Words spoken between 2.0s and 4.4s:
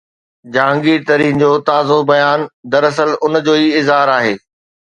بيان دراصل ان جو ئي اظهار آهي.